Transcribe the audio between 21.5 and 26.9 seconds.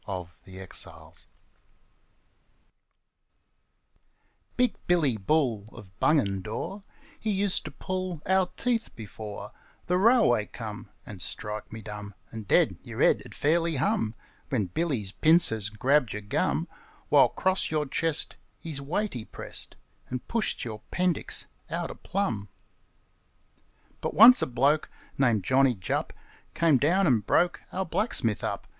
outer plumb. But once a bloke Named Johnny Jupp Came